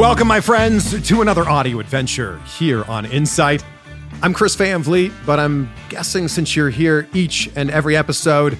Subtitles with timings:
[0.00, 3.62] Welcome, my friends, to another audio adventure here on Insight.
[4.22, 8.56] I'm Chris Van Vliet, but I'm guessing since you're here each and every episode,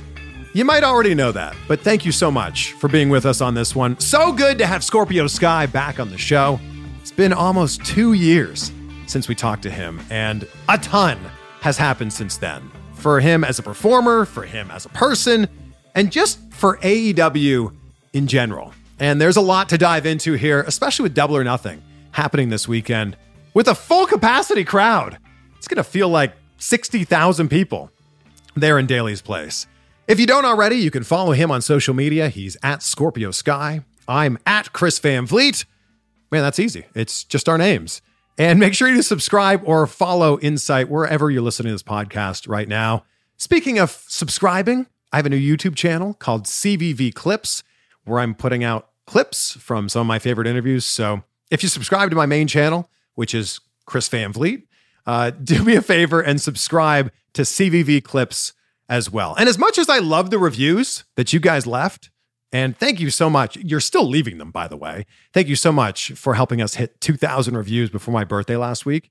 [0.52, 1.56] you might already know that.
[1.66, 3.98] But thank you so much for being with us on this one.
[4.00, 6.60] So good to have Scorpio Sky back on the show.
[7.00, 8.70] It's been almost two years
[9.06, 11.18] since we talked to him, and a ton
[11.62, 12.70] has happened since then.
[12.92, 15.48] For him as a performer, for him as a person,
[15.94, 17.74] and just for AEW
[18.12, 18.74] in general.
[19.00, 22.68] And there's a lot to dive into here, especially with Double or Nothing happening this
[22.68, 23.16] weekend
[23.54, 25.18] with a full capacity crowd.
[25.56, 27.90] It's going to feel like 60,000 people
[28.54, 29.66] there in Daily's Place.
[30.06, 32.28] If you don't already, you can follow him on social media.
[32.28, 33.82] He's at Scorpio Sky.
[34.06, 35.64] I'm at Chris Van Vliet.
[36.30, 36.84] Man, that's easy.
[36.94, 38.02] It's just our names.
[38.36, 42.68] And make sure you subscribe or follow Insight wherever you're listening to this podcast right
[42.68, 43.04] now.
[43.36, 47.62] Speaking of subscribing, I have a new YouTube channel called CVV Clips
[48.04, 50.84] where I'm putting out clips from some of my favorite interviews.
[50.84, 54.62] So if you subscribe to my main channel, which is Chris Van Vliet,
[55.04, 58.52] uh, do me a favor and subscribe to CVV Clips
[58.88, 59.34] as well.
[59.36, 62.10] And as much as I love the reviews that you guys left,
[62.52, 63.56] and thank you so much.
[63.56, 65.06] You're still leaving them, by the way.
[65.32, 69.10] Thank you so much for helping us hit 2,000 reviews before my birthday last week.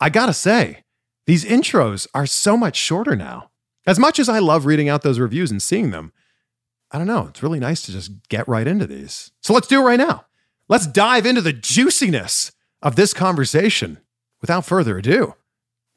[0.00, 0.84] I gotta say,
[1.26, 3.50] these intros are so much shorter now.
[3.86, 6.12] As much as I love reading out those reviews and seeing them,
[6.92, 7.26] I don't know.
[7.28, 9.30] It's really nice to just get right into these.
[9.42, 10.24] So let's do it right now.
[10.68, 12.52] Let's dive into the juiciness
[12.82, 13.98] of this conversation.
[14.40, 15.34] Without further ado,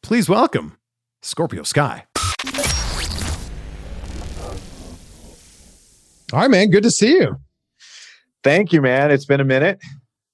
[0.02, 0.78] please welcome
[1.22, 2.06] Scorpio Sky.
[6.34, 6.70] All right, man.
[6.70, 7.38] Good to see you.
[8.44, 9.12] Thank you, man.
[9.12, 9.80] It's been a minute.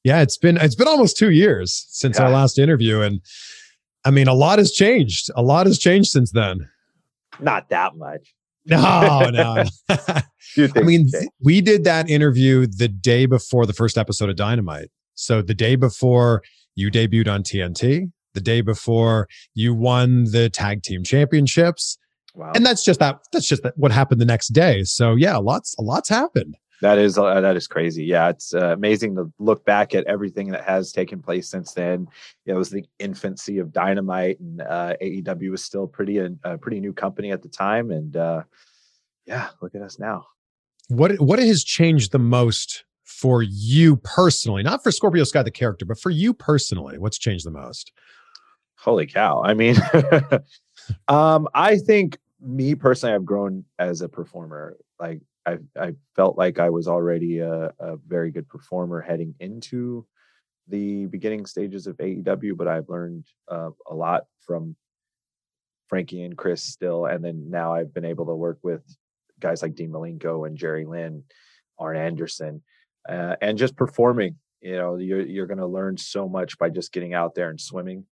[0.04, 2.26] Yeah, it's been it's been almost two years since Yeah.
[2.26, 3.22] our last interview, and
[4.06, 5.30] I mean, a lot has changed.
[5.36, 6.68] A lot has changed since then.
[7.40, 8.34] Not that much.
[8.70, 9.64] No, no.
[10.76, 11.10] I mean,
[11.44, 14.90] we did that interview the day before the first episode of Dynamite.
[15.16, 16.44] So the day before
[16.76, 21.98] you debuted on TNT, the day before you won the tag team championships,
[22.36, 22.52] wow.
[22.56, 23.20] and that's just that.
[23.34, 24.84] That's just that, what happened the next day.
[24.84, 26.56] So yeah, lots, a lot's happened.
[26.82, 28.06] That is uh, that is crazy.
[28.06, 32.08] Yeah, it's uh, amazing to look back at everything that has taken place since then.
[32.46, 36.80] It was the infancy of Dynamite, and uh, AEW was still pretty a, a pretty
[36.80, 37.92] new company at the time.
[37.92, 38.44] And uh,
[39.26, 40.26] yeah, look at us now.
[40.88, 44.64] What what has changed the most for you personally?
[44.64, 46.98] Not for Scorpio Sky the character, but for you personally.
[46.98, 47.92] What's changed the most?
[48.78, 49.44] Holy cow!
[49.44, 49.76] I mean,
[51.10, 54.78] um, I think me personally, I've grown as a performer.
[54.98, 60.06] Like I, I felt like I was already a, a very good performer heading into
[60.68, 64.76] the beginning stages of AEW, but I've learned uh, a lot from
[65.88, 68.84] Frankie and Chris still, and then now I've been able to work with
[69.40, 71.24] guys like Dean Malenko and Jerry Lynn,
[71.80, 72.62] Arn Anderson,
[73.08, 74.36] uh, and just performing.
[74.62, 77.60] You know, you're you're going to learn so much by just getting out there and
[77.60, 78.06] swimming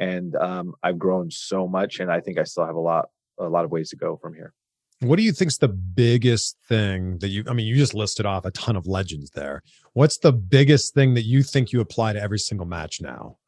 [0.00, 3.44] and um, I've grown so much, and I think I still have a lot a
[3.44, 4.52] lot of ways to go from here.
[5.00, 7.44] What do you think's the biggest thing that you?
[7.48, 9.62] I mean, you just listed off a ton of legends there.
[9.94, 13.38] What's the biggest thing that you think you apply to every single match now?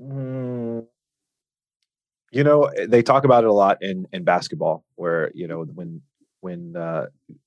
[0.00, 0.86] Mm,
[2.30, 6.02] you know, they talk about it a lot in in basketball, where you know when
[6.40, 7.06] when uh,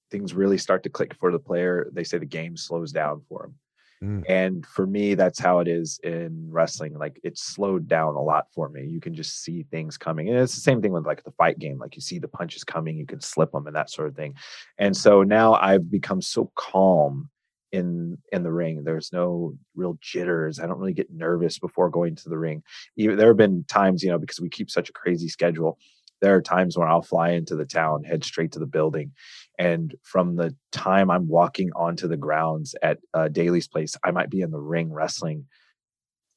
[0.09, 3.43] things really start to click for the player, they say the game slows down for
[3.43, 3.55] them.
[4.03, 4.23] Mm.
[4.29, 6.97] And for me, that's how it is in wrestling.
[6.97, 8.85] Like it's slowed down a lot for me.
[8.85, 10.29] You can just see things coming.
[10.29, 11.79] And it's the same thing with like the fight game.
[11.79, 14.35] Like you see the punches coming, you can slip them and that sort of thing.
[14.77, 17.29] And so now I've become so calm
[17.71, 18.83] in in the ring.
[18.83, 20.59] There's no real jitters.
[20.59, 22.63] I don't really get nervous before going to the ring.
[22.97, 25.77] Even there have been times, you know, because we keep such a crazy schedule
[26.21, 29.11] there are times when I'll fly into the town, head straight to the building.
[29.57, 34.29] And from the time I'm walking onto the grounds at uh, Daily's place, I might
[34.29, 35.45] be in the ring wrestling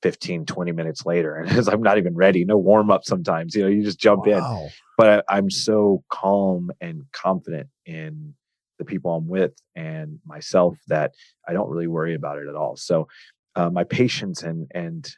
[0.02, 1.34] 15, 20 minutes later.
[1.34, 4.62] And I'm not even ready, no warm up sometimes, you know, you just jump wow.
[4.62, 4.70] in.
[4.96, 8.34] But I, I'm so calm and confident in
[8.78, 11.12] the people I'm with and myself that
[11.46, 12.76] I don't really worry about it at all.
[12.76, 13.08] So
[13.54, 15.08] uh, my patience and, and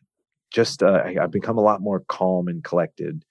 [0.51, 3.25] just uh, I, I've become a lot more calm and collected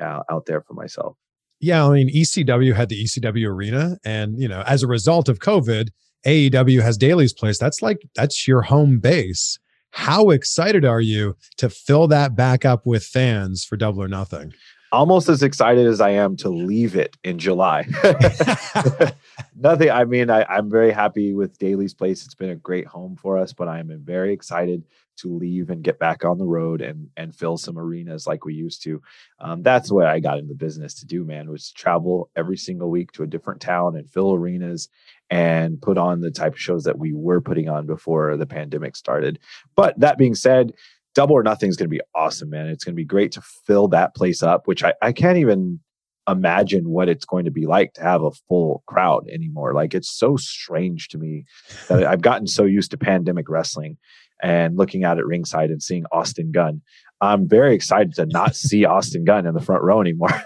[0.00, 1.16] out, out there for myself.
[1.62, 5.38] Yeah, I mean, ECW had the ECW arena, and you know, as a result of
[5.38, 5.90] COVID,
[6.26, 7.56] AEW has Daily's Place.
[7.56, 9.60] That's like that's your home base.
[9.92, 14.52] How excited are you to fill that back up with fans for Double or Nothing?
[14.92, 17.86] Almost as excited as I am to leave it in July.
[19.56, 19.90] Nothing.
[19.90, 22.26] I mean, I, I'm very happy with Daily's Place.
[22.26, 24.84] It's been a great home for us, but I am very excited
[25.16, 28.52] to leave and get back on the road and and fill some arenas like we
[28.54, 29.00] used to.
[29.40, 32.56] Um, that's what I got in the business to do, man, was to travel every
[32.58, 34.88] single week to a different town and fill arenas
[35.30, 38.96] and put on the type of shows that we were putting on before the pandemic
[38.96, 39.38] started.
[39.74, 40.72] But that being said,
[41.14, 42.66] Double or Nothing is going to be awesome, man.
[42.68, 45.80] It's going to be great to fill that place up, which I, I can't even
[46.28, 49.74] imagine what it's going to be like to have a full crowd anymore.
[49.74, 51.44] Like it's so strange to me
[51.88, 53.98] that I've gotten so used to pandemic wrestling
[54.42, 56.82] and looking out at ringside and seeing Austin Gunn.
[57.20, 60.30] I'm very excited to not see Austin Gunn in the front row anymore.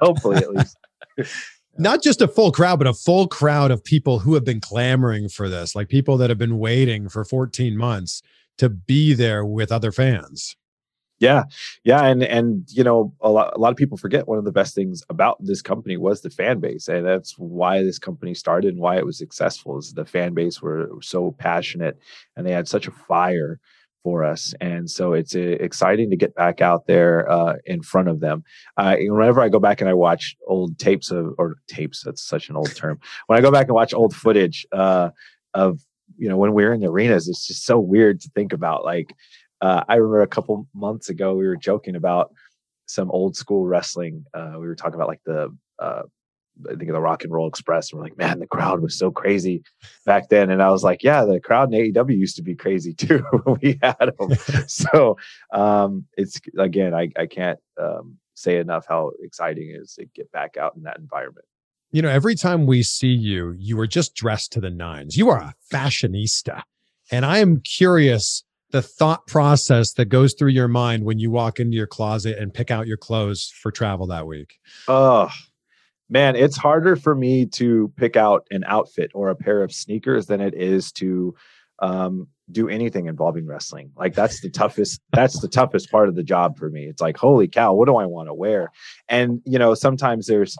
[0.00, 0.76] Hopefully, at least.
[1.78, 5.28] Not just a full crowd, but a full crowd of people who have been clamoring
[5.28, 8.22] for this, like people that have been waiting for 14 months
[8.58, 10.56] to be there with other fans.
[11.18, 11.44] Yeah,
[11.82, 14.52] yeah, and and you know a lot a lot of people forget one of the
[14.52, 18.74] best things about this company was the fan base, and that's why this company started
[18.74, 19.78] and why it was successful.
[19.78, 21.98] Is the fan base were so passionate
[22.36, 23.58] and they had such a fire
[24.04, 28.08] for us, and so it's uh, exciting to get back out there uh, in front
[28.08, 28.44] of them.
[28.76, 32.50] Uh, whenever I go back and I watch old tapes of or tapes, that's such
[32.50, 33.00] an old term.
[33.26, 35.10] When I go back and watch old footage uh,
[35.54, 35.80] of
[36.18, 38.84] you know when we we're in the arenas, it's just so weird to think about
[38.84, 39.14] like
[39.60, 42.32] uh, I remember a couple months ago we were joking about
[42.86, 44.24] some old school wrestling.
[44.34, 46.02] Uh, we were talking about like the uh,
[46.64, 47.90] I think of the Rock and Roll Express.
[47.90, 49.62] And we're like, man, the crowd was so crazy
[50.04, 50.50] back then.
[50.50, 53.58] And I was like, yeah, the crowd in AEW used to be crazy too when
[53.62, 54.34] we had them.
[54.66, 55.16] so
[55.52, 60.30] um, it's again, I, I can't um, say enough how exciting it is to get
[60.32, 61.46] back out in that environment.
[61.92, 65.16] You know, every time we see you, you are just dressed to the nines.
[65.16, 66.62] You are a fashionista.
[67.10, 71.60] And I am curious the thought process that goes through your mind when you walk
[71.60, 74.58] into your closet and pick out your clothes for travel that week?
[74.88, 75.30] Oh,
[76.08, 80.26] man, it's harder for me to pick out an outfit or a pair of sneakers
[80.26, 81.34] than it is to
[81.78, 83.92] um, do anything involving wrestling.
[83.96, 85.00] Like that's the toughest.
[85.12, 86.84] That's the toughest part of the job for me.
[86.84, 88.70] It's like, holy cow, what do I want to wear?
[89.08, 90.56] And you know, sometimes there's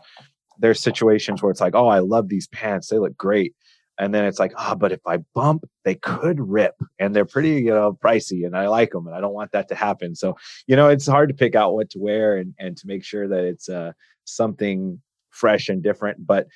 [0.59, 2.87] there's situations where it's like, oh, I love these pants.
[2.87, 3.53] They look great
[3.99, 7.25] and then it's like ah oh, but if i bump they could rip and they're
[7.25, 10.15] pretty you know pricey and i like them and i don't want that to happen
[10.15, 10.35] so
[10.67, 13.27] you know it's hard to pick out what to wear and and to make sure
[13.27, 13.91] that it's uh
[14.25, 16.47] something fresh and different but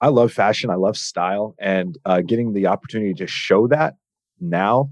[0.00, 3.94] i love fashion i love style and uh getting the opportunity to show that
[4.40, 4.90] now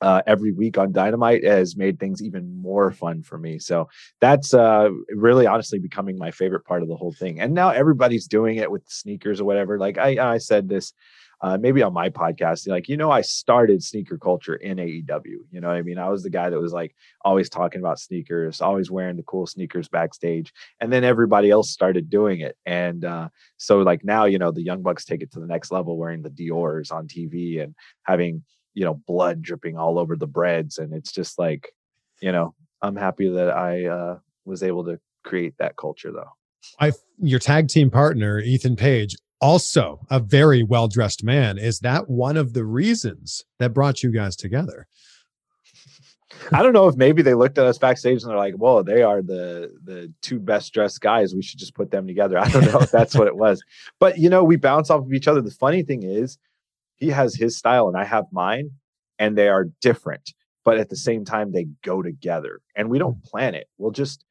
[0.00, 3.58] uh, every week on Dynamite has made things even more fun for me.
[3.58, 3.88] So
[4.20, 7.40] that's uh, really honestly becoming my favorite part of the whole thing.
[7.40, 9.78] And now everybody's doing it with sneakers or whatever.
[9.78, 10.92] Like I, I said this
[11.44, 15.38] uh, maybe on my podcast, like, you know, I started sneaker culture in AEW.
[15.50, 15.98] You know I mean?
[15.98, 19.46] I was the guy that was like always talking about sneakers, always wearing the cool
[19.46, 20.54] sneakers backstage.
[20.80, 22.56] And then everybody else started doing it.
[22.64, 25.70] And uh, so, like, now, you know, the Young Bucks take it to the next
[25.70, 27.74] level wearing the Dior's on TV and
[28.04, 28.42] having
[28.74, 31.72] you know blood dripping all over the breads and it's just like
[32.20, 36.30] you know i'm happy that i uh, was able to create that culture though
[36.80, 42.08] i your tag team partner ethan page also a very well dressed man is that
[42.08, 44.86] one of the reasons that brought you guys together
[46.52, 49.02] I don't know if maybe they looked at us backstage and they're like, "Whoa, they
[49.02, 51.34] are the the two best dressed guys.
[51.34, 53.62] We should just put them together." I don't know if that's what it was,
[53.98, 55.40] but you know, we bounce off of each other.
[55.40, 56.38] The funny thing is,
[56.96, 58.70] he has his style and I have mine,
[59.18, 60.32] and they are different,
[60.64, 62.60] but at the same time, they go together.
[62.76, 63.68] And we don't plan it.
[63.78, 64.24] We'll just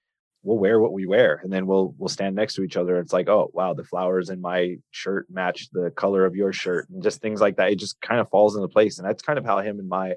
[0.44, 3.00] we'll wear what we wear, and then we'll we'll stand next to each other.
[3.00, 6.90] It's like, oh wow, the flowers in my shirt match the color of your shirt,
[6.90, 7.72] and just things like that.
[7.72, 10.16] It just kind of falls into place, and that's kind of how him and my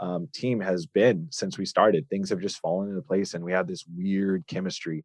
[0.00, 2.08] um, team has been since we started.
[2.08, 5.04] Things have just fallen into place, and we have this weird chemistry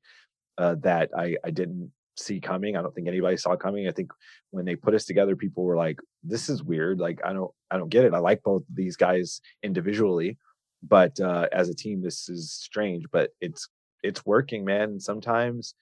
[0.58, 2.76] uh, that I, I didn't see coming.
[2.76, 3.88] I don't think anybody saw coming.
[3.88, 4.12] I think
[4.52, 7.00] when they put us together, people were like, "This is weird.
[7.00, 8.14] Like, I don't, I don't get it.
[8.14, 10.38] I like both these guys individually,
[10.82, 13.06] but uh, as a team, this is strange.
[13.12, 13.68] But it's
[14.04, 14.90] it's working, man.
[14.90, 15.76] And sometimes,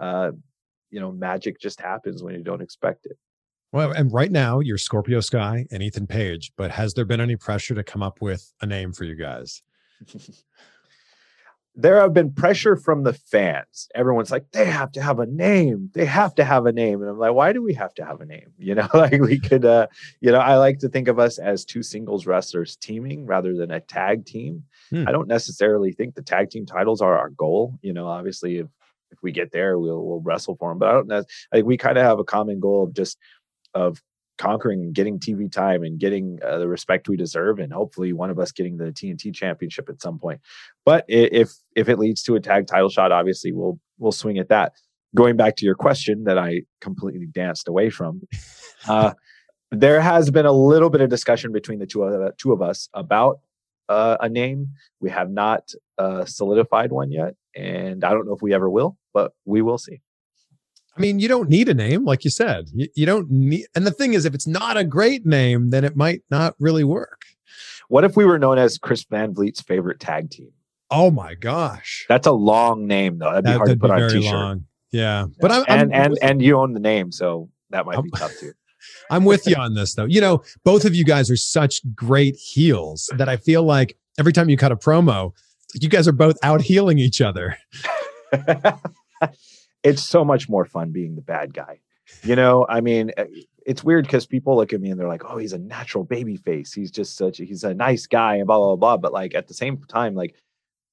[0.00, 0.32] uh,
[0.90, 3.18] you know, magic just happens when you don't expect it.
[3.72, 7.36] Well, and right now you're Scorpio Sky and Ethan Page, but has there been any
[7.36, 9.62] pressure to come up with a name for you guys?
[11.78, 13.88] there have been pressure from the fans.
[13.94, 15.90] Everyone's like, they have to have a name.
[15.92, 17.02] They have to have a name.
[17.02, 18.52] And I'm like, why do we have to have a name?
[18.58, 19.86] You know, like we could, uh,
[20.20, 23.70] you know, I like to think of us as two singles wrestlers teaming rather than
[23.70, 24.64] a tag team.
[24.90, 25.04] Hmm.
[25.06, 27.78] I don't necessarily think the tag team titles are our goal.
[27.82, 28.66] You know, obviously, if
[29.12, 30.78] if we get there, we'll we'll wrestle for them.
[30.78, 31.22] But I don't know.
[31.52, 33.18] Like we kind of have a common goal of just
[33.72, 34.02] of
[34.38, 38.30] conquering and getting TV time and getting uh, the respect we deserve, and hopefully one
[38.30, 40.40] of us getting the TNT championship at some point.
[40.84, 44.48] But if if it leads to a tag title shot, obviously we'll we'll swing at
[44.48, 44.72] that.
[45.14, 48.22] Going back to your question that I completely danced away from,
[48.88, 49.12] uh,
[49.70, 52.88] there has been a little bit of discussion between the two of two of us
[52.94, 53.40] about
[53.88, 54.68] uh, a name.
[55.00, 58.96] We have not uh, solidified one yet, and I don't know if we ever will,
[59.14, 60.00] but we will see.
[60.96, 62.70] I mean, you don't need a name, like you said.
[62.72, 65.84] You, you, don't need, and the thing is, if it's not a great name, then
[65.84, 67.22] it might not really work.
[67.88, 70.50] What if we were known as Chris Van Vliet's favorite tag team?
[70.90, 73.30] Oh my gosh, that's a long name though.
[73.30, 74.32] That'd be that, hard to put on a t-shirt.
[74.32, 74.64] Long.
[74.92, 75.26] Yeah, yeah.
[75.40, 78.10] but I'm, and I'm, and and you own the name, so that might I'm, be
[78.10, 78.52] tough too.
[79.10, 80.04] I'm with you on this though.
[80.04, 84.32] You know, both of you guys are such great heels that I feel like every
[84.32, 85.32] time you cut a promo,
[85.74, 87.56] you guys are both out heeling each other.
[89.82, 91.80] it's so much more fun being the bad guy.
[92.22, 93.26] You know, I mean, eh,
[93.64, 96.36] it's weird because people look at me and they're like, "Oh, he's a natural baby
[96.36, 96.72] face.
[96.72, 97.40] He's just such.
[97.40, 98.96] A, he's a nice guy," and blah blah blah.
[98.96, 100.36] But like at the same time, like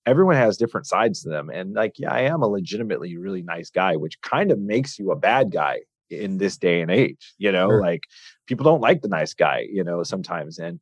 [0.05, 3.69] everyone has different sides to them, and like, yeah, I am a legitimately really nice
[3.69, 7.33] guy, which kind of makes you a bad guy in this day and age.
[7.37, 7.81] You know, sure.
[7.81, 8.03] like
[8.47, 9.67] people don't like the nice guy.
[9.71, 10.79] You know, sometimes, and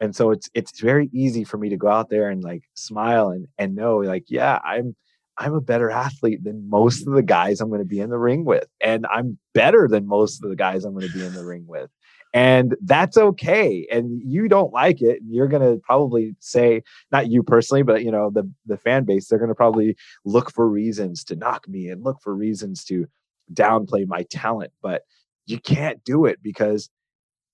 [0.00, 3.30] and so it's it's very easy for me to go out there and like smile
[3.30, 4.94] and and know like, yeah, I'm
[5.42, 8.18] I'm a better athlete than most of the guys I'm going to be in the
[8.18, 8.66] ring with.
[8.80, 11.64] And I'm better than most of the guys I'm going to be in the ring
[11.66, 11.90] with.
[12.32, 13.86] And that's okay.
[13.90, 15.20] And you don't like it.
[15.20, 19.02] And You're going to probably say, not you personally, but you know, the, the fan
[19.02, 22.84] base, they're going to probably look for reasons to knock me and look for reasons
[22.84, 23.08] to
[23.52, 24.72] downplay my talent.
[24.80, 25.02] But
[25.46, 26.88] you can't do it because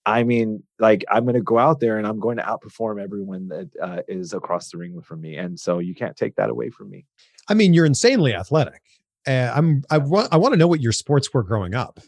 [0.04, 3.48] I mean, like I'm going to go out there and I'm going to outperform everyone
[3.48, 6.70] that uh, is across the ring from me, and so you can't take that away
[6.70, 7.04] from me.
[7.48, 8.82] I mean, you're insanely athletic.
[9.26, 12.00] Uh, I'm I want I want to know what your sports were growing up.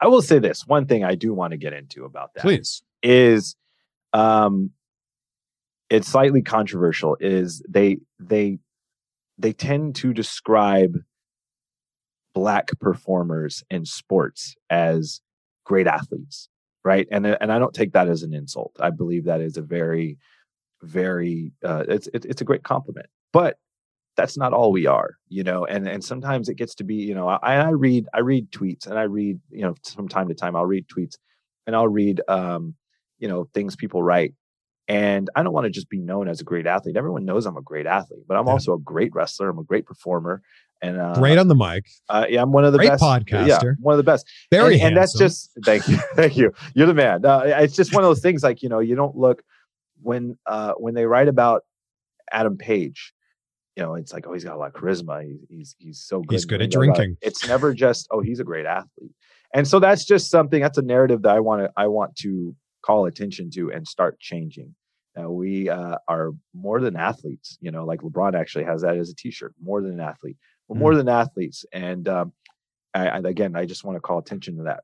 [0.00, 2.42] I will say this one thing I do want to get into about that.
[2.42, 3.56] Please is,
[4.12, 4.70] um,
[5.90, 7.16] it's slightly controversial.
[7.20, 8.58] Is they they
[9.38, 10.98] they tend to describe
[12.34, 15.20] black performers in sports as
[15.64, 16.48] great athletes,
[16.84, 17.08] right?
[17.10, 18.76] And and I don't take that as an insult.
[18.80, 20.18] I believe that is a very
[20.82, 23.06] very uh, it's it's a great compliment.
[23.32, 23.58] But
[24.18, 27.14] that's not all we are you know and and sometimes it gets to be you
[27.14, 30.34] know i i read i read tweets and i read you know from time to
[30.34, 31.14] time i'll read tweets
[31.66, 32.74] and i'll read um
[33.18, 34.34] you know things people write
[34.88, 36.96] and i don't want to just be known as a great athlete.
[36.96, 38.52] Everyone knows i'm a great athlete but i'm yeah.
[38.52, 40.42] also a great wrestler i'm a great performer
[40.82, 41.86] and uh, great on the mic.
[42.08, 43.46] uh, yeah i'm one of the great best podcaster.
[43.46, 46.88] yeah one of the best very and, and that's just thank you thank you you're
[46.88, 47.24] the man.
[47.24, 49.44] Uh, it's just one of those things like you know you don't look
[50.02, 51.62] when uh when they write about
[52.32, 53.12] adam page
[53.78, 55.22] you know, it's like, oh, he's got a lot of charisma.
[55.22, 56.34] He, he's he's so good.
[56.34, 57.16] He's good at drinking.
[57.22, 59.12] It's never just, oh, he's a great athlete.
[59.54, 60.60] And so that's just something.
[60.60, 64.18] That's a narrative that I want to I want to call attention to and start
[64.18, 64.74] changing.
[65.16, 67.56] Uh, we uh, are more than athletes.
[67.60, 69.54] You know, like LeBron actually has that as a T-shirt.
[69.62, 70.36] More than an athlete.
[70.66, 70.80] We're mm.
[70.80, 71.64] more than athletes.
[71.72, 72.32] And um,
[72.94, 74.82] I, I, again, I just want to call attention to that.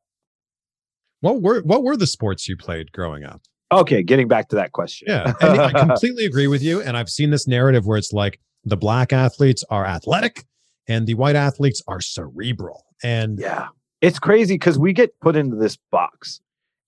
[1.20, 3.42] What were what were the sports you played growing up?
[3.72, 5.08] Okay, getting back to that question.
[5.10, 6.80] Yeah, I completely agree with you.
[6.80, 10.44] And I've seen this narrative where it's like the black athletes are athletic
[10.88, 12.84] and the white athletes are cerebral.
[13.02, 13.68] And yeah,
[14.00, 16.40] it's crazy because we get put into this box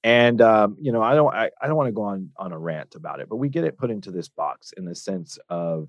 [0.04, 2.59] And um, you know, I don't I, I don't want to go on on a
[2.59, 5.88] rant about it, but we get it put into this box in the sense of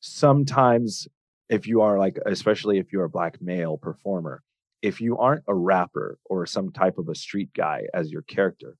[0.00, 1.06] sometimes
[1.48, 4.42] if you are like especially if you're a black male performer,
[4.82, 8.76] if you aren't a rapper or some type of a street guy as your character,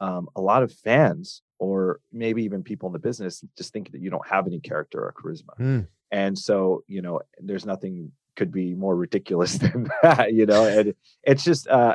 [0.00, 4.00] um, a lot of fans or maybe even people in the business just think that
[4.00, 5.54] you don't have any character or charisma.
[5.60, 5.86] Mm.
[6.10, 10.94] And so, you know, there's nothing could be more ridiculous than that, you know, and
[11.22, 11.94] it's just uh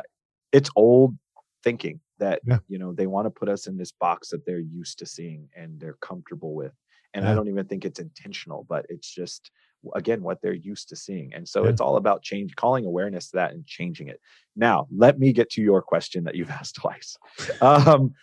[0.52, 1.16] it's old
[1.64, 2.58] thinking that Yeah.
[2.68, 5.48] you know they want to put us in this box that they're used to seeing
[5.56, 6.72] and they're comfortable with.
[7.12, 9.50] And I don't even think it's intentional, but it's just
[9.94, 11.32] again what they're used to seeing.
[11.34, 11.70] And so Yeah.
[11.70, 14.20] it's all about change calling awareness to that and changing it.
[14.54, 17.16] Now, let me get to your question that you've asked twice.
[17.60, 18.14] Um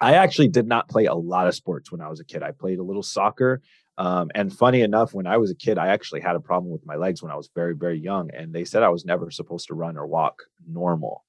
[0.00, 2.42] I actually did not play a lot of sports when I was a kid.
[2.42, 3.60] I played a little soccer.
[3.98, 6.86] Um, and funny enough, when I was a kid, I actually had a problem with
[6.86, 8.30] my legs when I was very, very young.
[8.32, 11.24] And they said I was never supposed to run or walk normal.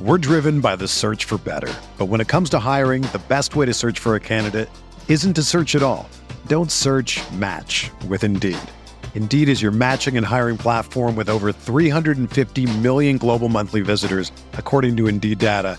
[0.00, 1.72] We're driven by the search for better.
[1.98, 4.68] But when it comes to hiring, the best way to search for a candidate
[5.08, 6.08] isn't to search at all.
[6.48, 8.58] Don't search match with Indeed.
[9.14, 14.96] Indeed is your matching and hiring platform with over 350 million global monthly visitors, according
[14.96, 15.78] to Indeed data,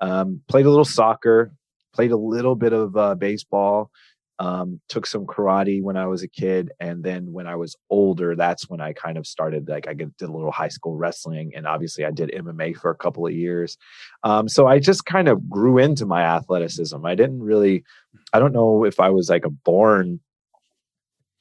[0.00, 1.52] Um, played a little soccer,
[1.94, 3.90] played a little bit of uh, baseball,
[4.38, 6.70] um, took some karate when I was a kid.
[6.78, 10.12] And then when I was older, that's when I kind of started, like, I did
[10.20, 11.52] a little high school wrestling.
[11.56, 13.78] And obviously, I did MMA for a couple of years.
[14.22, 17.04] Um, so I just kind of grew into my athleticism.
[17.04, 17.84] I didn't really,
[18.32, 20.20] I don't know if I was like a born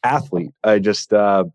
[0.03, 0.51] athlete.
[0.63, 1.45] I just, uh,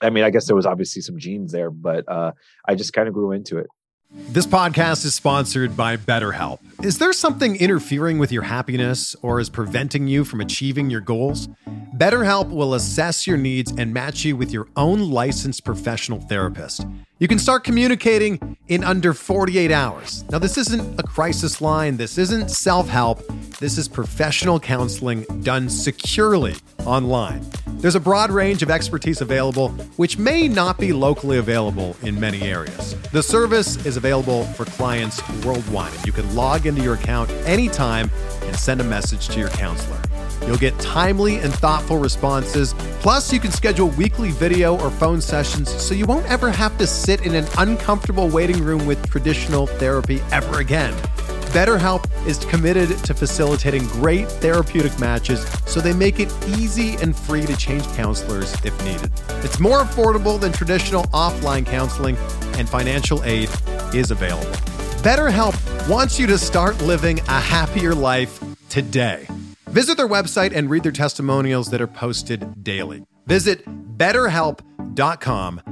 [0.00, 2.32] I mean, I guess there was obviously some genes there, but uh,
[2.66, 3.66] I just kind of grew into it.
[4.32, 6.60] This podcast is sponsored by BetterHelp.
[6.82, 11.48] Is there something interfering with your happiness or is preventing you from achieving your goals?
[11.98, 16.86] BetterHelp will assess your needs and match you with your own licensed professional therapist.
[17.18, 20.24] You can start communicating in under 48 hours.
[20.30, 23.20] Now, this isn't a crisis line, this isn't self help,
[23.60, 27.44] this is professional counseling done securely online.
[27.82, 32.42] There's a broad range of expertise available, which may not be locally available in many
[32.42, 32.94] areas.
[33.10, 38.10] The service is available for clients worldwide, you can log into your account anytime
[38.42, 40.00] and send a message to your counselor.
[40.46, 42.74] You'll get timely and thoughtful responses.
[43.00, 46.86] Plus, you can schedule weekly video or phone sessions so you won't ever have to
[46.86, 50.94] sit in an uncomfortable waiting room with traditional therapy ever again.
[51.52, 57.44] BetterHelp is committed to facilitating great therapeutic matches so they make it easy and free
[57.44, 59.12] to change counselors if needed.
[59.44, 62.16] It's more affordable than traditional offline counseling,
[62.56, 63.50] and financial aid
[63.92, 64.50] is available.
[65.02, 65.54] BetterHelp
[65.90, 69.28] wants you to start living a happier life today.
[69.66, 73.04] Visit their website and read their testimonials that are posted daily.
[73.26, 73.62] Visit
[73.98, 74.71] betterhelp.com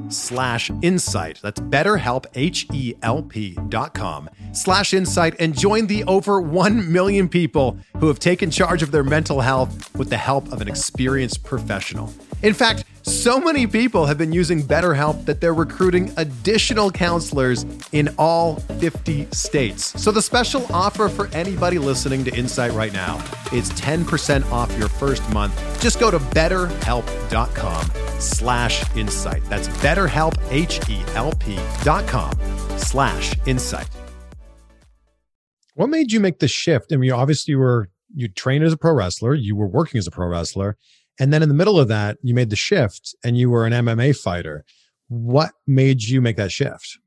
[0.08, 1.40] slash insight.
[1.42, 8.08] That's betterhelp, H-E-L-P dot com slash insight and join the over 1 million people who
[8.08, 12.12] have taken charge of their mental health with the help of an experienced professional.
[12.42, 18.08] In fact, so many people have been using BetterHelp that they're recruiting additional counselors in
[18.18, 20.00] all 50 states.
[20.00, 23.16] So the special offer for anybody listening to Insight right now
[23.52, 25.54] is 10% off your first month.
[25.80, 27.86] Just go to betterhelp.com
[28.20, 29.44] slash insight.
[29.46, 32.32] That's betterhelp, H-E-L-P dot com
[32.78, 33.88] slash insight.
[35.74, 36.92] What made you make the shift?
[36.92, 40.06] I mean, obviously you were you trained as a pro wrestler, you were working as
[40.06, 40.76] a pro wrestler,
[41.20, 43.74] and then in the middle of that, you made the shift and you were an
[43.74, 44.64] MMA fighter.
[45.08, 46.98] What made you make that shift?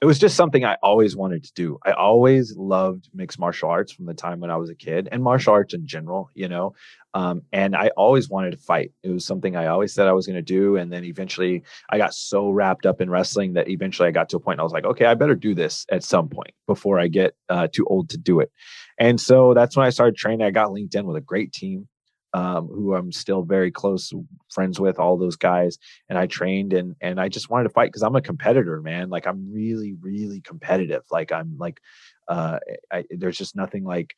[0.00, 1.78] It was just something I always wanted to do.
[1.84, 5.22] I always loved mixed martial arts from the time when I was a kid and
[5.22, 6.74] martial arts in general, you know.
[7.12, 8.92] Um, and I always wanted to fight.
[9.02, 10.76] It was something I always said I was going to do.
[10.76, 14.36] And then eventually I got so wrapped up in wrestling that eventually I got to
[14.36, 17.08] a point I was like, okay, I better do this at some point before I
[17.08, 18.52] get uh, too old to do it.
[18.98, 20.46] And so that's when I started training.
[20.46, 21.88] I got linked in with a great team
[22.34, 24.12] um, who I'm still very close
[24.52, 25.78] friends with, all those guys.
[26.08, 29.08] And I trained and and I just wanted to fight because I'm a competitor, man.
[29.08, 31.02] Like I'm really, really competitive.
[31.10, 31.80] Like I'm like,
[32.28, 32.58] uh,
[32.92, 34.14] I, there's just nothing like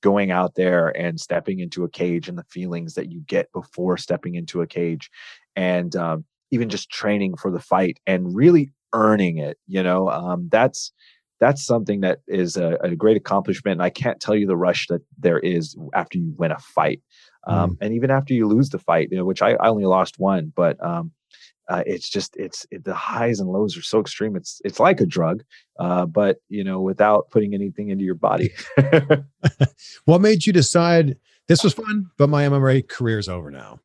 [0.00, 3.96] going out there and stepping into a cage and the feelings that you get before
[3.98, 5.10] stepping into a cage,
[5.54, 9.58] and um, even just training for the fight and really earning it.
[9.66, 10.92] You know, um, that's
[11.40, 13.74] that's something that is a, a, great accomplishment.
[13.74, 17.00] And I can't tell you the rush that there is after you win a fight.
[17.46, 17.78] Um, mm.
[17.80, 20.52] And even after you lose the fight, you know, which I, I only lost one,
[20.54, 21.12] but um,
[21.68, 24.36] uh, it's just it's it, the highs and lows are so extreme.
[24.36, 25.42] It's it's like a drug,
[25.78, 28.50] uh, but you know, without putting anything into your body.
[30.06, 33.80] what made you decide this was fun, but my MMA career is over now?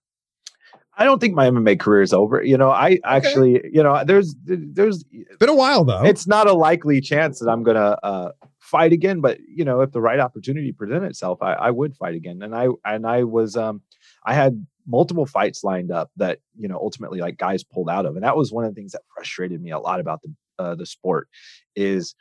[0.96, 2.44] I don't think my MMA career is over.
[2.44, 3.70] You know, I actually, okay.
[3.72, 6.04] you know, there's there's it's been a while though.
[6.04, 8.32] It's not a likely chance that I'm gonna uh,
[8.74, 12.16] fight again, but you know, if the right opportunity presented itself, I, I would fight
[12.16, 12.42] again.
[12.42, 13.82] And I and I was um
[14.26, 18.16] I had multiple fights lined up that you know ultimately like guys pulled out of,
[18.16, 20.76] and that was one of the things that frustrated me a lot about the uh,
[20.76, 21.30] the sport
[21.76, 22.16] is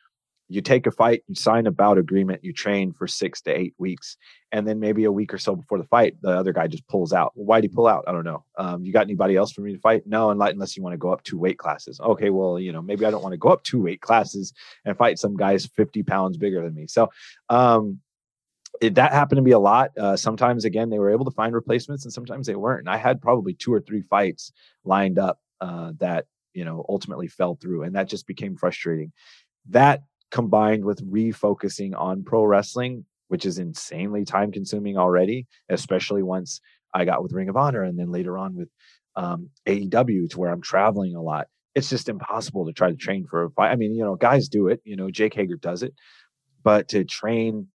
[0.48, 3.74] you take a fight, you sign a bout agreement, you train for six to eight
[3.78, 4.16] weeks,
[4.52, 7.12] and then maybe a week or so before the fight, the other guy just pulls
[7.12, 7.33] out.
[7.35, 8.05] Why'd he pull out?
[8.07, 8.44] I don't know.
[8.59, 10.07] Um, you got anybody else for me to fight?
[10.07, 12.00] No, unless you want to go up two weight classes.
[12.00, 14.52] Okay, well, you know, maybe I don't want to go up two weight classes
[14.85, 16.87] and fight some guys 50 pounds bigger than me.
[16.87, 17.09] So,
[17.48, 18.00] um,
[18.81, 19.96] it, that happened to be a lot.
[19.96, 22.81] Uh, sometimes, again, they were able to find replacements, and sometimes they weren't.
[22.81, 24.52] And I had probably two or three fights
[24.85, 29.12] lined up uh, that you know ultimately fell through, and that just became frustrating.
[29.70, 30.02] That
[30.33, 36.61] combined with refocusing on pro wrestling, which is insanely time consuming already, especially once
[36.92, 38.68] I got with Ring of Honor and then later on with
[39.14, 41.47] um, AEW to where I'm traveling a lot.
[41.75, 43.71] It's just impossible to try to train for a fight.
[43.71, 45.95] I mean, you know, guys do it, you know, Jake Hager does it,
[46.62, 47.68] but to train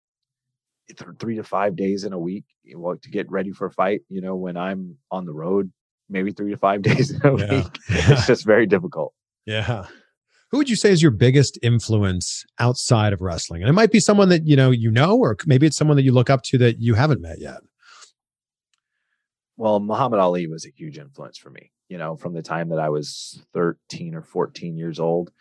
[0.87, 4.21] th- three to five days in a week to get ready for a fight, you
[4.21, 5.71] know, when I'm on the road,
[6.09, 7.51] maybe three to five days in a yeah.
[7.51, 9.13] week, it's just very difficult.
[9.45, 9.85] Yeah.
[10.49, 13.61] Who would you say is your biggest influence outside of wrestling?
[13.61, 16.03] And it might be someone that you know you know, or maybe it's someone that
[16.03, 17.59] you look up to that you haven't met yet.
[19.57, 21.71] Well, Muhammad Ali was a huge influence for me.
[21.89, 25.31] You know, from the time that I was 13 or 14 years old,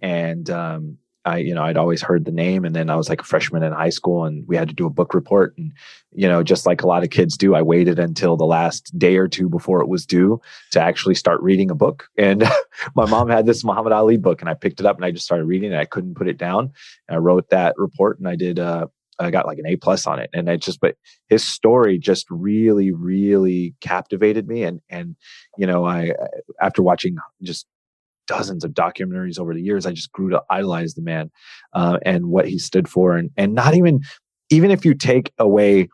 [0.00, 3.20] and um, I, you know, I'd always heard the name, and then I was like
[3.20, 5.72] a freshman in high school, and we had to do a book report, and
[6.12, 9.16] you know, just like a lot of kids do, I waited until the last day
[9.16, 12.08] or two before it was due to actually start reading a book.
[12.16, 12.44] And
[12.94, 15.24] my mom had this Muhammad Ali book, and I picked it up and I just
[15.24, 15.78] started reading it.
[15.78, 16.72] I couldn't put it down.
[17.10, 18.60] I wrote that report, and I did.
[18.60, 18.86] Uh,
[19.18, 20.94] I got like an A plus on it, and I just, but
[21.28, 25.16] his story just really, really captivated me, and and
[25.58, 26.12] you know, I
[26.60, 27.66] after watching just
[28.26, 29.86] dozens of documentaries over the years.
[29.86, 31.30] I just grew to idolize the man
[31.72, 34.00] uh, and what he stood for, and and not even
[34.50, 35.88] even if you take away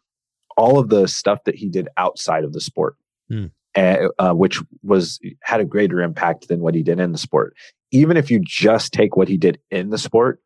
[0.56, 2.96] all of the stuff that he did outside of the sport,
[3.30, 3.50] mm.
[3.74, 7.54] uh, which was had a greater impact than what he did in the sport.
[7.90, 10.40] Even if you just take what he did in the sport,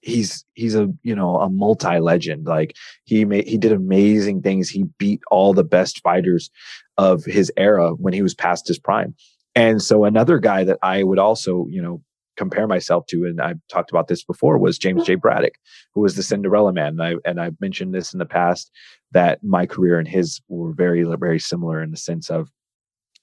[0.00, 2.46] he's he's a you know a multi legend.
[2.46, 4.68] Like he made he did amazing things.
[4.68, 6.50] He beat all the best fighters
[6.96, 9.14] of his era when he was past his prime.
[9.54, 12.02] And so another guy that I would also, you know,
[12.36, 15.16] compare myself to, and I've talked about this before, was James J.
[15.16, 15.54] Braddock,
[15.94, 16.98] who was the Cinderella man.
[16.98, 18.70] And I and I've mentioned this in the past
[19.12, 22.48] that my career and his were very, very similar in the sense of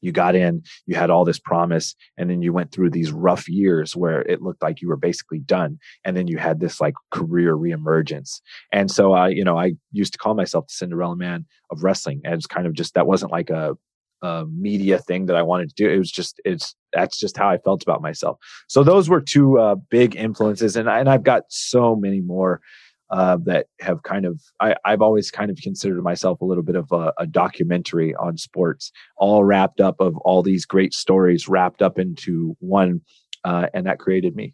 [0.01, 3.49] you got in, you had all this promise, and then you went through these rough
[3.49, 5.79] years where it looked like you were basically done.
[6.03, 8.41] And then you had this like career reemergence.
[8.71, 12.21] And so I, you know, I used to call myself the Cinderella man of wrestling.
[12.23, 13.75] And it's kind of just that wasn't like a
[14.21, 15.89] uh, media thing that I wanted to do.
[15.89, 18.37] It was just it's that's just how I felt about myself.
[18.67, 22.61] So those were two uh, big influences, and and I've got so many more
[23.09, 26.75] uh, that have kind of I, I've always kind of considered myself a little bit
[26.75, 31.81] of a, a documentary on sports, all wrapped up of all these great stories wrapped
[31.81, 33.01] up into one,
[33.43, 34.53] uh, and that created me.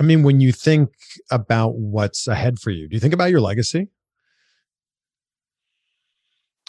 [0.00, 0.90] I mean, when you think
[1.30, 3.90] about what's ahead for you, do you think about your legacy?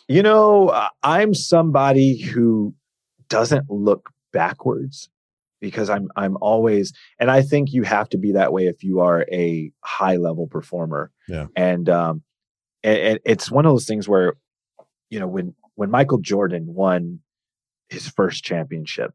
[0.08, 2.76] You know, uh, I'm somebody who
[3.30, 5.10] doesn't look backwards
[5.62, 9.00] because I'm I'm always and I think you have to be that way if you
[9.00, 11.12] are a high level performer.
[11.28, 11.48] Yeah.
[11.56, 12.22] And um
[12.84, 14.34] and, and it's one of those things where
[15.10, 17.20] you know when when Michael Jordan won
[17.90, 19.14] his first championship,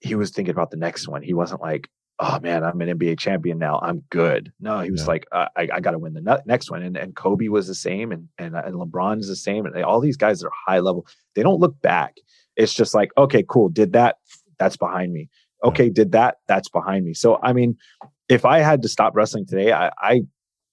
[0.00, 1.22] he was thinking about the next one.
[1.22, 1.88] He wasn't like,
[2.26, 3.78] oh man, I'm an NBA champion now.
[3.82, 4.52] I'm good.
[4.60, 5.06] No, he was yeah.
[5.06, 6.82] like, I, I got to win the next one.
[6.82, 9.84] And, and Kobe was the same, and and, uh, and LeBron is the same, and
[9.84, 11.06] all these guys are high level.
[11.34, 12.16] They don't look back.
[12.56, 14.16] It's just like, okay, cool, did that.
[14.58, 15.28] That's behind me.
[15.62, 15.92] Okay, yeah.
[15.92, 16.38] did that.
[16.46, 17.14] That's behind me.
[17.14, 17.76] So I mean,
[18.28, 20.22] if I had to stop wrestling today, I, I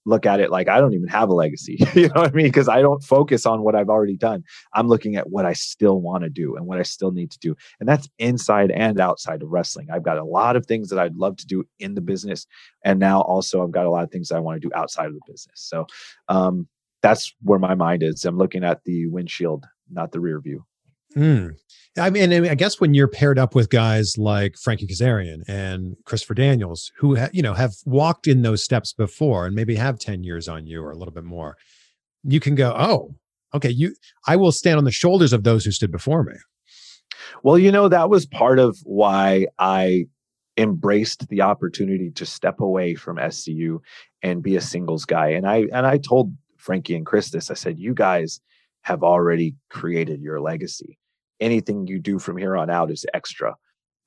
[0.06, 1.78] look at it like I don't even have a legacy.
[1.94, 2.48] you know what I mean?
[2.48, 4.44] Because I don't focus on what I've already done.
[4.74, 7.40] I'm looking at what I still want to do and what I still need to
[7.40, 7.56] do.
[7.80, 9.88] And that's inside and outside of wrestling.
[9.92, 12.48] I've got a lot of things that I'd love to do in the business.
[12.84, 15.14] And now also I've got a lot of things I want to do outside of
[15.14, 15.56] the business.
[15.56, 15.86] So
[16.28, 16.68] um,
[17.02, 18.26] that's where my mind is.
[18.26, 20.66] I'm looking at the windshield, not the rear view.
[21.16, 21.56] Mm.
[21.98, 26.36] I mean, I guess when you're paired up with guys like Frankie Kazarian and Christopher
[26.36, 30.24] Daniels, who ha- you know have walked in those steps before and maybe have ten
[30.24, 31.58] years on you or a little bit more,
[32.24, 33.16] you can go, oh,
[33.54, 33.94] okay, you,
[34.26, 36.36] I will stand on the shoulders of those who stood before me.
[37.44, 40.06] Well, you know, that was part of why I
[40.58, 43.80] embraced the opportunity to step away from SCU
[44.22, 45.30] and be a singles guy.
[45.30, 47.52] And I and I told Frankie and Chris this.
[47.52, 48.40] I said, you guys
[48.84, 50.98] have already created your legacy
[51.42, 53.56] anything you do from here on out is extra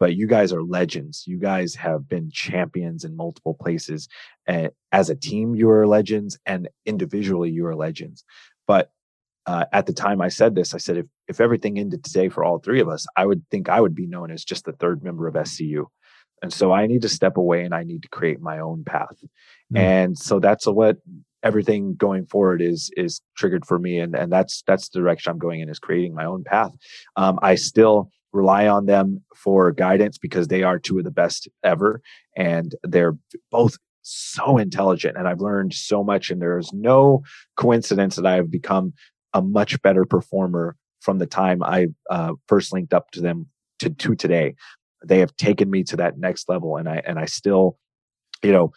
[0.01, 1.25] but you guys are legends.
[1.27, 4.09] You guys have been champions in multiple places.
[4.47, 8.25] And as a team, you are legends, and individually, you are legends.
[8.67, 8.91] But
[9.47, 12.45] uh, at the time I said this, I said if if everything ended today for
[12.45, 15.03] all three of us, I would think I would be known as just the third
[15.03, 15.87] member of SCU.
[16.43, 19.17] And so I need to step away and I need to create my own path.
[19.73, 19.79] Mm.
[19.79, 20.99] And so that's what
[21.45, 25.39] everything going forward is is triggered for me and and that's that's the direction i'm
[25.39, 26.73] going in is creating my own path.
[27.17, 31.49] Um, i still rely on them for guidance because they are two of the best
[31.63, 32.01] ever
[32.37, 33.17] and they're
[33.53, 37.23] both so intelligent and i've learned so much and there's no
[37.57, 38.93] coincidence that i've become
[39.35, 43.47] a much better performer from the time i uh, first linked up to them
[43.85, 44.55] to, to today.
[45.05, 47.79] They have taken me to that next level and i and i still
[48.43, 48.73] you know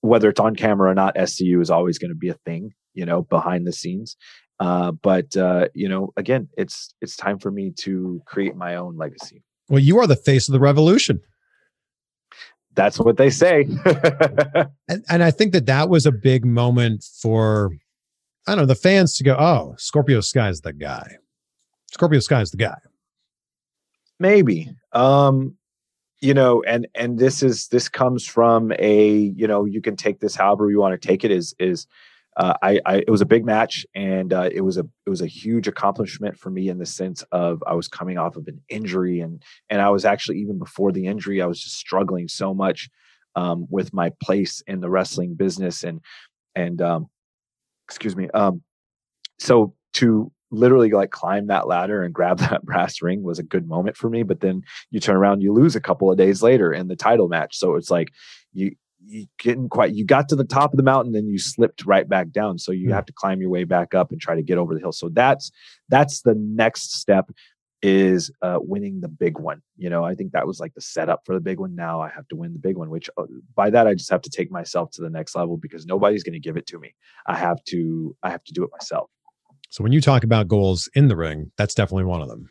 [0.00, 3.04] whether it's on camera or not, SCU is always going to be a thing, you
[3.04, 4.16] know, behind the scenes.
[4.58, 8.96] Uh, but uh, you know, again, it's it's time for me to create my own
[8.96, 9.42] legacy.
[9.68, 11.20] Well, you are the face of the revolution.
[12.74, 13.68] That's what they say.
[14.88, 17.72] and, and I think that that was a big moment for,
[18.46, 21.16] I don't know, the fans to go, oh, Scorpio Sky is the guy.
[21.92, 22.78] Scorpio Sky is the guy.
[24.18, 24.70] Maybe.
[24.92, 25.56] Um,
[26.20, 30.20] you know and and this is this comes from a you know you can take
[30.20, 31.86] this however you want to take it is is
[32.36, 35.20] uh, I, I it was a big match and uh, it was a it was
[35.20, 38.60] a huge accomplishment for me in the sense of I was coming off of an
[38.68, 42.54] injury and and I was actually even before the injury I was just struggling so
[42.54, 42.88] much
[43.34, 46.00] um, with my place in the wrestling business and
[46.54, 47.08] and um,
[47.88, 48.62] excuse me um,
[49.38, 53.68] so to literally like climb that ladder and grab that brass ring was a good
[53.68, 54.22] moment for me.
[54.22, 57.28] But then you turn around, you lose a couple of days later in the title
[57.28, 57.56] match.
[57.56, 58.12] So it's like
[58.52, 58.72] you
[59.06, 62.08] you getting quite you got to the top of the mountain then you slipped right
[62.08, 62.92] back down so you mm.
[62.92, 65.08] have to climb your way back up and try to get over the hill so
[65.08, 65.50] that's
[65.88, 67.30] that's the next step
[67.82, 71.22] is uh, winning the big one you know i think that was like the setup
[71.24, 73.70] for the big one now i have to win the big one which uh, by
[73.70, 76.38] that i just have to take myself to the next level because nobody's going to
[76.38, 76.94] give it to me
[77.26, 79.08] i have to i have to do it myself
[79.70, 82.50] so when you talk about goals in the ring, that's definitely one of them.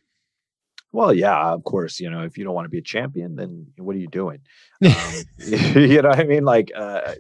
[0.92, 2.00] Well, yeah, of course.
[2.00, 4.40] You know, if you don't want to be a champion, then what are you doing?
[4.84, 4.92] Um,
[5.38, 7.14] you know, what I mean, like, uh,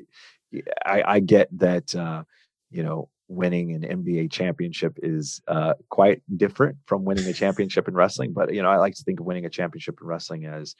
[0.85, 1.93] I, I get that.
[1.93, 2.23] Uh,
[2.71, 7.93] you know, winning an NBA championship is uh, quite different from winning a championship in
[7.93, 8.33] wrestling.
[8.33, 10.75] But you know, I like to think of winning a championship in wrestling as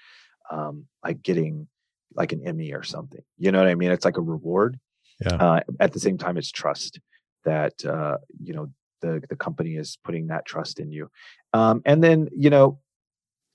[0.51, 1.67] um, like getting
[2.15, 3.21] like an Emmy or something.
[3.37, 3.91] You know what I mean?
[3.91, 4.79] It's like a reward.
[5.21, 5.35] Yeah.
[5.35, 6.99] Uh, at the same time, it's trust
[7.45, 8.69] that uh, you know
[9.01, 11.09] the the company is putting that trust in you.
[11.53, 12.79] Um, and then you know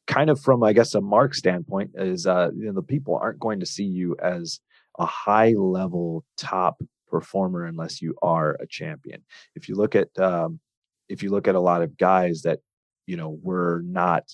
[0.06, 3.40] kind of from i guess a mark standpoint is uh you know the people aren't
[3.40, 4.60] going to see you as
[4.98, 6.78] a high level top
[7.08, 9.22] performer unless you are a champion.
[9.54, 10.60] If you look at um
[11.08, 12.60] if you look at a lot of guys that
[13.06, 14.24] you know were not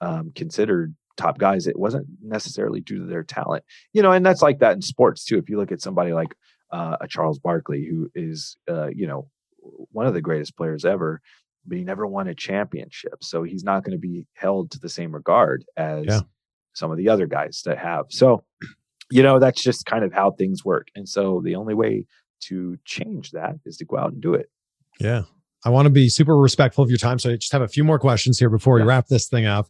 [0.00, 3.64] um considered top guys it wasn't necessarily due to their talent.
[3.92, 5.38] You know and that's like that in sports too.
[5.38, 6.34] If you look at somebody like
[6.70, 9.28] uh, a Charles Barkley who is uh, you know
[9.90, 11.20] one of the greatest players ever,
[11.66, 13.22] but he never won a championship.
[13.22, 16.20] So he's not going to be held to the same regard as yeah.
[16.74, 18.06] some of the other guys that have.
[18.10, 18.44] So,
[19.10, 20.88] you know, that's just kind of how things work.
[20.94, 22.06] And so the only way
[22.48, 24.50] to change that is to go out and do it.
[25.00, 25.22] Yeah.
[25.64, 27.18] I want to be super respectful of your time.
[27.18, 28.84] So I just have a few more questions here before yeah.
[28.84, 29.68] we wrap this thing up.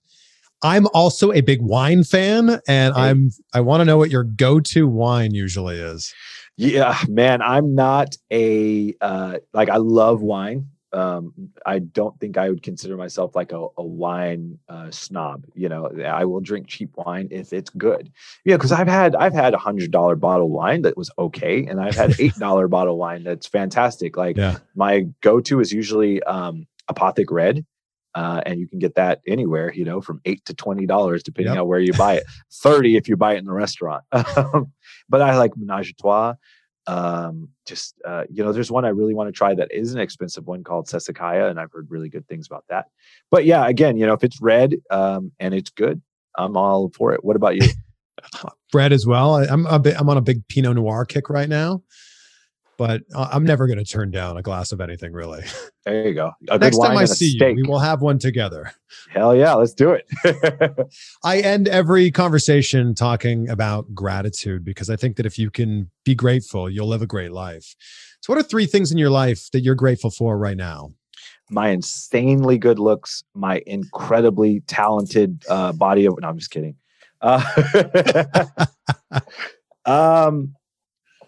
[0.63, 3.01] I'm also a big wine fan and hey.
[3.01, 6.13] I'm I want to know what your go-to wine usually is.
[6.57, 10.69] Yeah, man, I'm not a uh like I love wine.
[10.93, 15.45] Um I don't think I would consider myself like a, a wine uh snob.
[15.55, 18.13] You know, I will drink cheap wine if it's good.
[18.45, 21.81] Yeah, because I've had I've had a hundred dollar bottle wine that was okay, and
[21.81, 24.17] I've had eight dollar bottle wine that's fantastic.
[24.17, 24.59] Like yeah.
[24.77, 27.65] my go-to is usually um Apothic Red.
[28.15, 31.55] Uh, and you can get that anywhere, you know, from eight to twenty dollars, depending
[31.55, 31.63] yep.
[31.63, 32.25] on where you buy it.
[32.53, 34.05] Thirty if you buy it in the restaurant.
[34.11, 36.35] but I like Menage a Trois.
[36.87, 40.01] Um, just uh, you know, there's one I really want to try that is an
[40.01, 42.87] expensive one called Sassicaia, and I've heard really good things about that.
[43.31, 46.01] But yeah, again, you know, if it's red um, and it's good,
[46.37, 47.25] I'm all for it.
[47.25, 47.69] What about you?
[48.73, 49.37] Red as well.
[49.37, 51.83] I'm a bit, I'm on a big Pinot Noir kick right now,
[52.77, 55.45] but I- I'm never going to turn down a glass of anything really.
[55.87, 56.33] There you go.
[56.59, 58.73] Next time I see you, we will have one together.
[59.11, 60.09] Hell yeah, let's do it.
[61.23, 66.15] I end every conversation talking about gratitude because I think that if you can be
[66.15, 67.77] grateful, you'll live a great life.
[68.23, 70.95] So, what are three things in your life that you're grateful for right now?
[71.51, 76.19] my insanely good looks, my incredibly talented uh, body of.
[76.21, 76.77] No, I'm just kidding.
[77.21, 77.43] Uh,
[79.85, 80.55] um,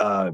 [0.00, 0.32] uh,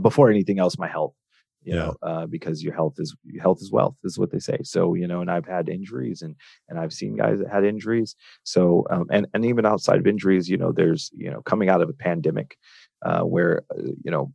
[0.00, 1.14] before anything else, my health.
[1.62, 1.76] You Yeah.
[1.76, 4.58] know, uh, because your health is health is wealth, is what they say.
[4.64, 6.36] So you know, and I've had injuries, and
[6.68, 8.16] and I've seen guys that had injuries.
[8.42, 11.80] So um, and and even outside of injuries, you know, there's you know coming out
[11.80, 12.58] of a pandemic,
[13.02, 14.32] uh, where uh, you know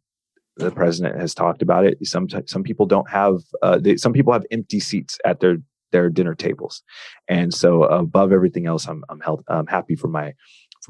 [0.58, 1.98] the president has talked about it.
[2.06, 5.58] Some some people don't have uh, they, some people have empty seats at their
[5.92, 6.84] their dinner tables,
[7.28, 10.34] and so above everything else, I'm I'm health, I'm happy for my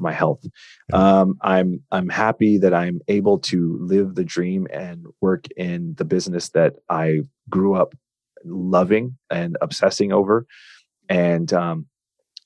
[0.00, 0.44] for my health.
[0.92, 6.04] Um, I'm I'm happy that I'm able to live the dream and work in the
[6.04, 7.94] business that I grew up
[8.44, 10.46] loving and obsessing over,
[11.08, 11.86] and um,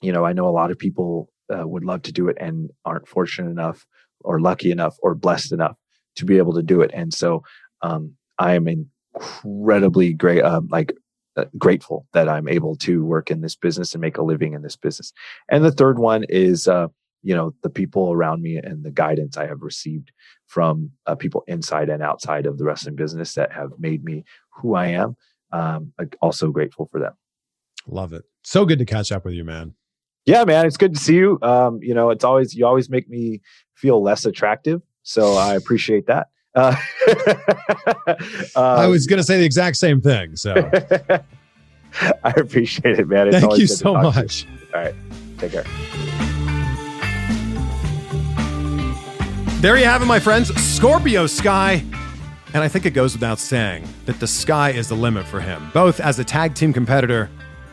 [0.03, 2.71] you know I know a lot of people uh, would love to do it and
[2.85, 3.87] aren't fortunate enough
[4.21, 5.77] or lucky enough or blessed enough
[6.17, 6.91] to be able to do it.
[6.95, 7.43] And so
[7.83, 10.95] um, I am incredibly great, um, like
[11.37, 14.63] uh, grateful that I'm able to work in this business and make a living in
[14.63, 15.13] this business.
[15.49, 16.89] And the third one is, uh,
[17.25, 20.13] you know, the people around me and the guidance I have received
[20.47, 24.75] from uh, people inside and outside of the wrestling business that have made me who
[24.75, 25.17] I am.
[25.51, 27.15] Um, I'm also grateful for them.
[27.87, 28.25] Love it.
[28.43, 29.75] So good to catch up with you, man.
[30.27, 31.39] Yeah, man, it's good to see you.
[31.43, 33.41] Um, you know, it's always you always make me
[33.75, 36.29] feel less attractive, so I appreciate that.
[36.55, 36.77] Uh,
[38.57, 40.37] I um, was going to say the exact same thing.
[40.37, 40.55] So,
[42.01, 43.29] I appreciate it, man.
[43.29, 44.47] It's thank you so much.
[44.73, 44.95] All right,
[45.39, 45.65] take care.
[49.65, 50.55] There you have it, my friends.
[50.63, 51.83] Scorpio Sky.
[52.53, 55.71] And I think it goes without saying that the sky is the limit for him,
[55.73, 57.31] both as a tag team competitor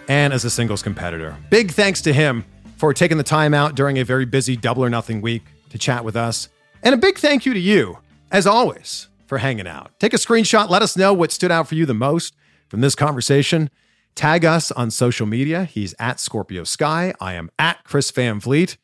[0.07, 1.35] and as a singles competitor.
[1.49, 2.45] Big thanks to him
[2.77, 6.05] for taking the time out during a very busy double or nothing week to chat
[6.05, 6.47] with us.
[6.81, 7.97] And a big thank you to you,
[8.31, 9.91] as always, for hanging out.
[9.99, 12.33] Take a screenshot, let us know what stood out for you the most
[12.69, 13.69] from this conversation.
[14.15, 15.65] Tag us on social media.
[15.65, 17.13] He's at Scorpio Sky.
[17.19, 18.77] I am at Chris Van Vliet.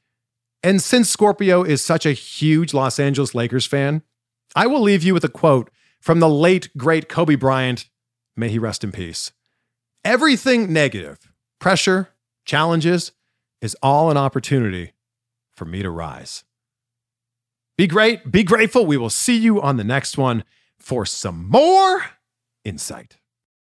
[0.63, 4.01] And since Scorpio is such a huge Los Angeles Lakers fan,
[4.55, 5.69] I will leave you with a quote
[6.01, 7.89] from the late, great Kobe Bryant.
[8.35, 9.31] May he rest in peace.
[10.03, 12.09] Everything negative, pressure,
[12.45, 13.11] challenges,
[13.61, 14.93] is all an opportunity
[15.55, 16.43] for me to rise.
[17.77, 18.85] Be great, be grateful.
[18.85, 20.43] We will see you on the next one
[20.79, 22.03] for some more
[22.63, 23.17] insight.